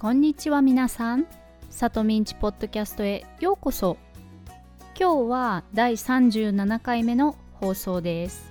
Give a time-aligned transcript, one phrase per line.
[0.00, 1.26] こんにちは皆さん。
[1.70, 3.96] さとみんちポッドキャストへようこそ。
[4.96, 8.48] 今日は第37回目の放送です。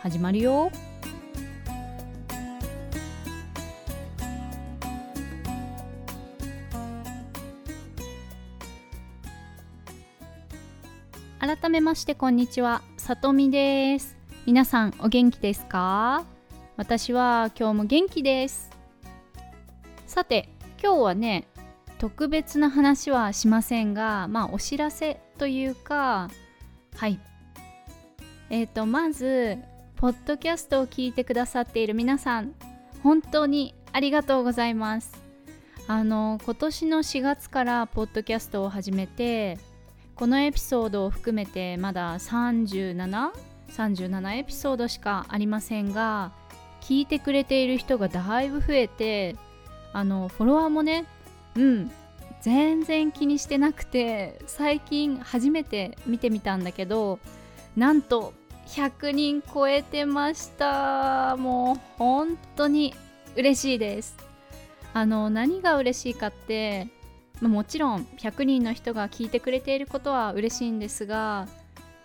[0.00, 0.70] 始まるよ。
[11.40, 14.16] 改めましてこんにちは、さとみです。
[14.46, 16.24] 皆さんお元気ですか？
[16.76, 18.70] 私は今日も元気です。
[20.06, 20.48] さて、
[20.82, 21.46] 今日はね
[21.98, 26.30] 特別な話はしませんがまあお知らせというか
[26.96, 27.18] はい。
[28.48, 29.58] えっ、ー、とまず
[29.96, 32.54] ポッドキャストを聞いてくださっている皆さん
[33.02, 35.26] 本当にありがとうございます。
[35.88, 39.58] あの今年の4月からポッドキャストを始めて
[40.16, 43.30] このエピソードを含めてまだ3737
[43.68, 46.32] 37エピソードしかありませんが
[46.80, 49.36] 聞いてくれている人がだいぶ増えて
[49.92, 51.06] あのフォロワーもね
[51.56, 51.90] うん
[52.40, 57.18] 全然気にしてなくて最近初めて見てみたんだけど
[57.76, 58.34] なんと
[58.68, 61.36] 100人超えてました。
[61.36, 62.94] もう本当に
[63.36, 64.16] 嬉しいです。
[64.92, 66.88] あの何が嬉しいかって
[67.40, 71.46] もちろん100人の人が聞いてくれていることは嬉しいんですが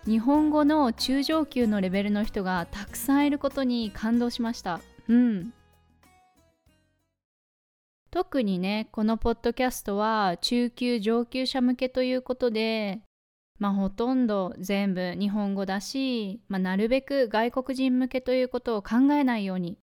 [0.06, 4.82] 日本語の中上級のレベルの人がたくさんいることに感動しました。
[5.08, 5.54] うん。
[8.12, 13.00] 特にねこのポッドキャストは中級上級者向けということで
[13.58, 19.78] まあほとんど全部日本語だし、まあ、なるべく外国人向けということを考えないように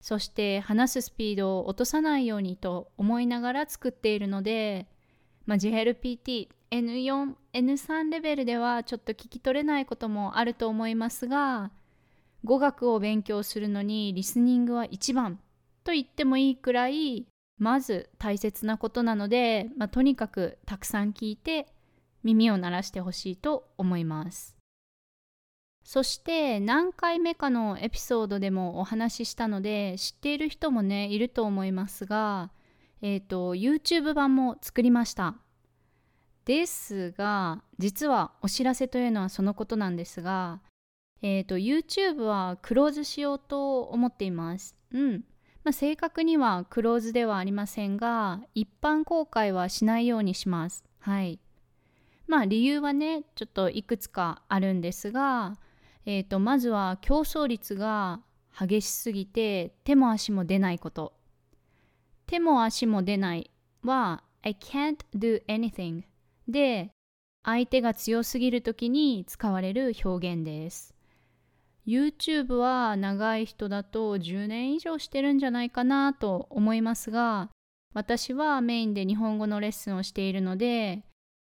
[0.00, 4.86] そして話すスピードを落とさないようにと思いながら作っているので、
[5.46, 11.70] まあ、GLPT N4、N3 レベルではちょっと聞き取れないこともあると思いますが
[12.44, 15.38] 語学を勉強するのにリスニングは一番
[15.84, 17.26] と言ってもいいくらい
[17.58, 21.66] まず大切なことなので、まあ、とにかくたくさん聞いて
[22.22, 24.56] 耳を鳴らしてほしいと思います。
[25.84, 32.50] そして何回目かのエピソードでもお話ししたので知っている人もねいると思いますが
[33.02, 35.36] えっ、ー、と YouTube 版も作りました。
[36.46, 40.60] ですが実はお知らせというのはそのことなんですが
[41.20, 44.76] えっ、ー、と YouTube はクローズしようと思っています。
[44.90, 45.24] うん。
[45.64, 50.84] まあ、正確にはクローズではありませんが一般公開はしないようにします。
[51.00, 51.40] はい。
[52.26, 55.56] まあ理由はねちょっといくつかあるんですが、
[56.06, 58.20] えーと、まずは競争率が
[58.58, 61.14] 激しすぎて手も足も出ないこと。
[62.26, 63.50] 手も足も出ない
[63.82, 66.02] は I can't do anything
[66.46, 66.90] で
[67.42, 70.93] 相手が強すぎる時に使われる表現です。
[71.86, 77.50] YouTube は長い人だと10年以上してるんじゃないかなと思いますが
[77.92, 81.04] 私はメインで日本語のレッスンをしているので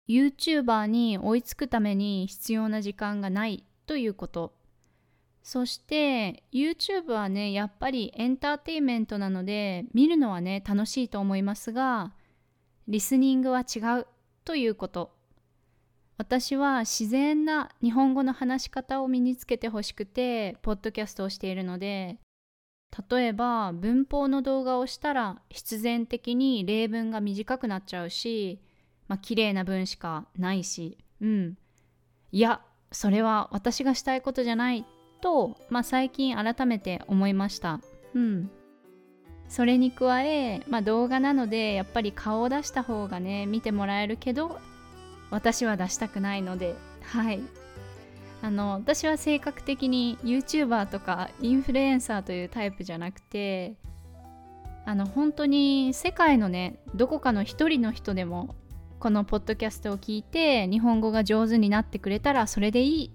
[0.09, 4.55] YouTuber に追いつくために必要な時間がないということ。
[5.43, 12.13] そして YouTube はねやっぱりエンターテインメントなので見るのはね楽しいと思いますが
[12.89, 14.07] リスニングは違う
[14.45, 15.20] ということ。
[16.21, 22.19] 私は自然な日本語の話し方を身につけてほしくてポッドキャストをしているので
[23.09, 28.61] 例えば文法の動画をしたら必然的に例文が短くなっちゃうし
[29.09, 31.57] まあ綺麗な文しかないしうん。
[32.33, 32.61] いや
[32.93, 34.85] それは私がしたいことじゃない
[35.23, 37.81] と、まあ、最近改めて思いました。
[38.13, 38.51] うん。
[39.49, 44.61] それに加え、まあ、動画なのでやっぱり顔を出した方がね見てもらえるけど
[45.31, 47.41] 私は出したくないのではい。
[48.43, 53.75] あの私は性格的に YouTuber とかインフルエンサーというタイプじゃなくて
[54.87, 58.55] あの本当に世界のねどこかの一人の人でも
[58.99, 63.13] このポッドキャストを聞いて日本語が上手になってくれたらそれでいい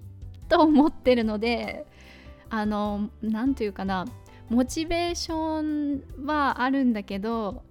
[0.48, 1.86] と思ってるので
[2.50, 4.06] あの何というかな
[4.50, 7.64] モチベーションはあるんだけど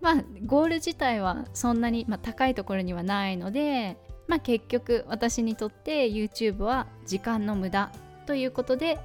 [0.00, 3.96] まあゴール自体はそんなに、まあ、高いところにはないので、
[4.28, 7.90] まあ、結局私にとって YouTube は時間の無駄
[8.26, 8.98] ということで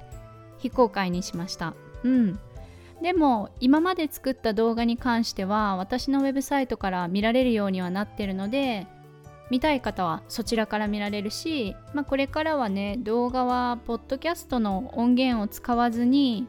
[0.58, 1.74] 非公開にしました。
[2.04, 2.38] うん
[3.02, 8.86] でも今まで作った動画に関しては私のウェブサイトから見られるようにはなってるので
[9.50, 16.46] 見たい方はそちらから見られるし、まあ、これからはね動画はポッドキャストの音源を使わずに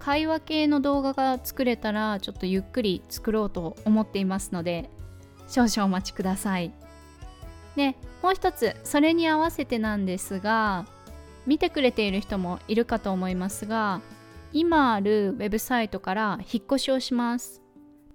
[0.00, 4.90] 会話系の動画が作れたらちょっとゆっくり作ろうと思っていますので
[5.48, 6.72] 少々お待ちください。
[7.76, 10.86] でもう一つそれに合わせてなんですが
[11.46, 14.00] 見てくれている人もいるかと思いますが
[14.52, 17.62] 今あるウェブサイトから引っ越しをします。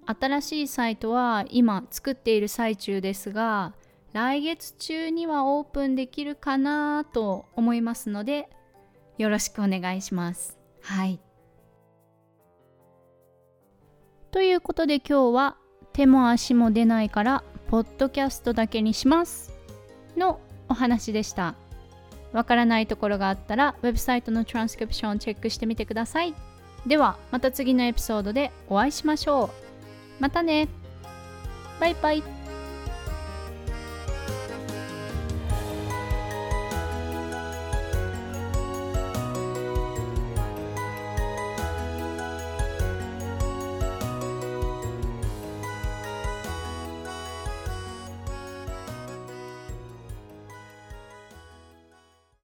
[0.04, 3.74] 新しいサイトは今作っている最中ですが
[4.12, 8.48] 来月中にはオープンできるかなと思いますので
[9.18, 10.56] よろしくお願いします。
[10.80, 11.25] はい。
[14.36, 15.56] ということで今日は
[15.94, 19.50] 手も足も出ないからポッドキャストだけにします
[20.14, 21.54] のお話でした。
[22.34, 26.34] わからないところがあったらウェブサイトのトランスクリプションをチェックしてみてください。
[26.86, 29.50] ではまた次のエピソードでお会いしましょう。
[30.20, 30.68] またね
[31.80, 32.22] バイバイ